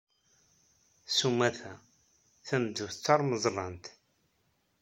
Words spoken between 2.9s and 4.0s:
d tarmeẓlant